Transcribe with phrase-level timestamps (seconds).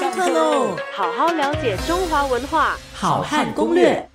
[0.00, 0.74] 上课喽！
[0.94, 4.08] 好好了解中华文化，好汉攻略。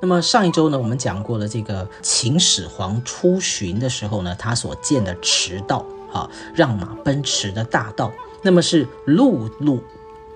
[0.00, 8.12] 那么上一周呢，我们讲过了这个秦始皇出巡的时候呢，他所建的驰道，啊，让马奔驰的大道，
[8.42, 9.82] 那么是陆路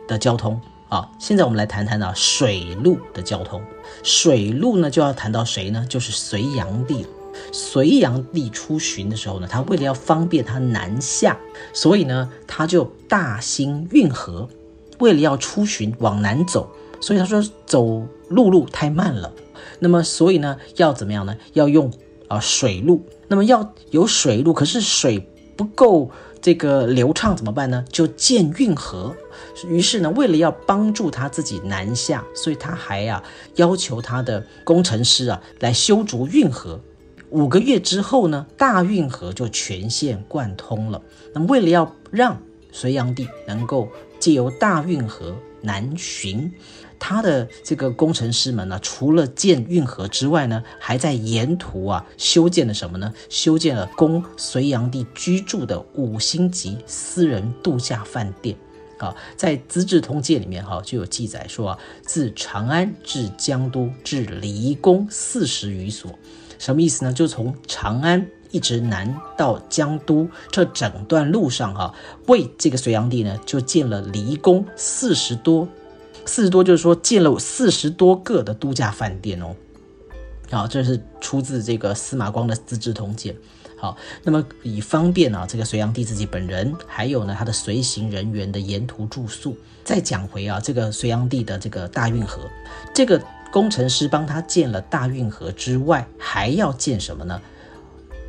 [0.09, 1.09] 的交通啊。
[1.17, 3.62] 现在我们来谈谈啊，水路的交通。
[4.03, 5.87] 水路呢，就要谈到谁呢？
[5.89, 7.07] 就是隋炀帝。
[7.53, 11.39] 隋炀帝出巡的时候呢，他为了要方便他南下，
[11.73, 14.49] 所以呢，他就大兴运河。
[15.03, 16.70] 为了要出巡往南走，
[17.01, 19.33] 所以他说走陆路太慢了。
[19.80, 21.37] 那么，所以呢，要怎么样呢？
[21.55, 21.92] 要用
[22.28, 23.05] 啊水路。
[23.27, 27.84] 那么要有水路，可是水不够这个流畅怎么办呢？
[27.91, 29.12] 就建运河。
[29.66, 33.23] 于是呢，为了要帮助他自己南下，所以他还啊
[33.56, 36.80] 要求他的工程师啊来修筑运河。
[37.30, 41.03] 五个月之后呢，大运河就全线贯通了。
[41.34, 42.39] 那么为了要让
[42.70, 43.89] 隋炀帝能够
[44.23, 46.49] 借由大运河南巡，
[46.97, 53.12] 他的这个工程师们呢，除了建运河之外呢，还在沿途啊修建了什么呢？
[53.29, 58.56] 修建了供隋炀帝居住的五星级私人度假饭店。
[58.98, 66.17] 啊，在《资治通鉴》里面哈就有记载说啊，自长安至江都至离宫四十余所。
[66.58, 67.12] 什么意思呢？
[67.12, 71.95] 就从长安一直南到江都这整段路上，哈，
[72.27, 75.67] 为这个隋炀帝呢，就建了离宫四十多，
[76.27, 79.55] 四十多就是说建了四十多个的度假饭店哦。
[80.50, 83.34] 好，这是出自这个司马光的《资治通鉴》。
[83.78, 89.56] 好，那么以方便啊，这个隋炀帝自己本人，还有呢他的随行人员的沿途住宿。
[89.83, 92.42] 再讲回啊，这个隋炀帝的这个大运河，
[92.95, 93.20] 这个。
[93.53, 97.41] 工程师帮他建了大运河之外，还要建什么呢？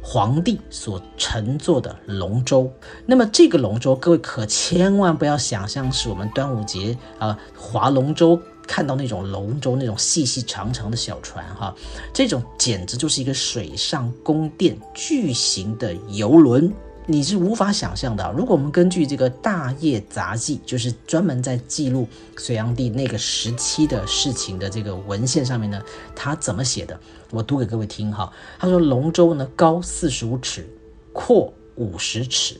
[0.06, 2.70] 皇帝所乘坐的龙舟。
[3.06, 11.74] 那么这个龙舟，各位可千万不要想象是我们端午节啊划龙舟看到那种龙舟那种细细长长的小船哈，
[12.14, 16.70] 这种简直就是一个水上宫殿巨型的游轮。
[17.06, 18.32] 你是无法想象的。
[18.32, 25.82] 如果我们根据这个《大业杂记》，就是专门在记录隋炀帝那个时期的事情的这个文献上面呢，
[26.16, 26.98] 他怎么写的？
[27.30, 28.32] 我读给各位听哈。
[28.58, 30.66] 他说：“龙舟呢，高四十五尺，
[31.12, 32.56] 阔五十尺，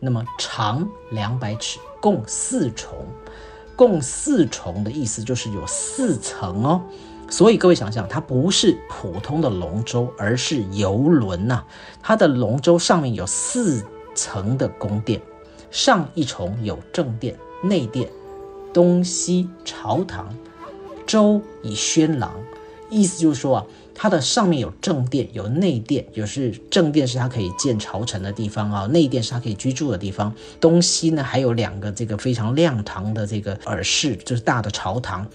[0.00, 2.92] 那么长两百尺，共四重。
[3.76, 6.82] 共四重的意思就是有四层哦。”
[7.28, 11.62] 所以各位想想，它不是普通的龙舟，而是游轮呐。
[12.02, 15.20] 它的龙舟上面有四层的宫殿，
[15.70, 18.08] 上一重有正殿、内殿、
[18.72, 20.32] 东西朝堂，
[21.06, 22.32] 周以轩廊。
[22.88, 30.32] 意思就是说啊，它的上面有正殿、有内殿，就是正殿是它可以建朝臣的地方啊，内殿是它可以居住的地方。
[30.60, 35.26] 东西呢还有两个这个非常亮堂的这个耳室，就是大的朝堂。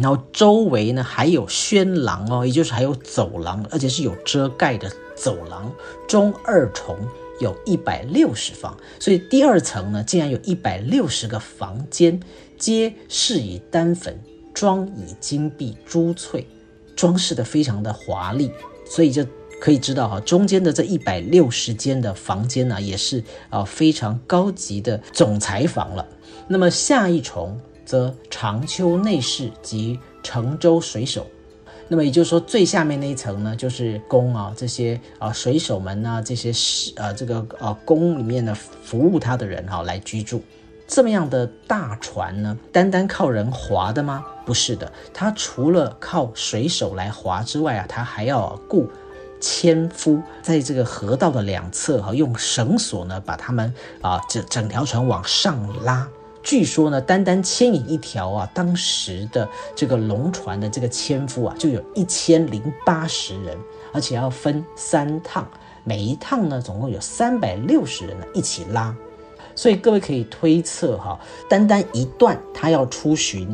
[0.00, 5.70] 然后周围呢还有轩廊哦，也就是还有走廊，而且是有遮盖的走廊。
[6.08, 6.98] 中二重
[7.38, 12.18] 有一百六十房，所以第二层呢竟然有一百六十个房间，
[12.56, 14.18] 皆饰以丹粉，
[14.54, 16.46] 装以金碧珠翠，
[16.96, 18.50] 装饰的非常的华丽。
[18.86, 19.24] 所以就
[19.60, 26.08] 可以知道哈，中间的这一百六十间的房间呢，也是啊非常高级的总裁房了。
[26.48, 27.60] 那么下一重。
[27.90, 31.26] 则长秋内侍及乘舟水手，
[31.88, 40.40] 那么也就是说，最下面那一层呢，就是宫啊，这些啊水手们啊，这些是呃这个呃宫里面的服务他的人哈来居住。
[40.86, 44.24] 这么样的大船呢，单单靠人划的吗？
[44.46, 48.88] 不是的，它除了靠水手来划之外啊，它还要雇
[49.40, 56.08] 纤夫，在这个河道的两侧哈，用绳索呢把他们啊整整条船往上拉。
[56.42, 63.56] 据说呢，单单牵引一条啊，当时的这个龙船的这个纤夫啊，就有一千零八十人，
[63.92, 65.46] 而且要分三趟，
[65.84, 68.94] 每一趟呢，总共有三百六十人呢一起拉。
[69.54, 73.46] 所以各位可以推测哈，单单一段他要出巡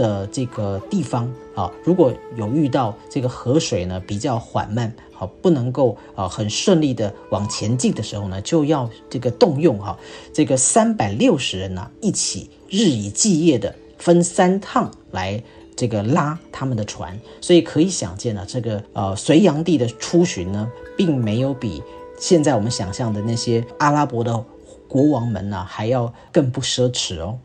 [0.00, 4.90] 的这个地方啊，如果有遇到这个河水呢比较缓慢。
[5.12, 9.98] 好，不能够啊很顺利的往前进的时候呢，就要这个动用哈
[10.32, 15.42] 这个三百六十人呢一起日以继夜的分三趟来
[15.76, 21.82] 这个拉他们的船，所以可以想见呢，这个呃隋炀帝的出巡呢，并没有比
[22.18, 24.42] 现在我们想象的那些阿拉伯的
[24.88, 27.36] 国王们呢还要更不奢侈哦。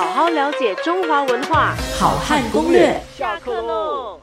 [0.00, 4.18] 好好了解中华文化，好汉攻略，下课喽。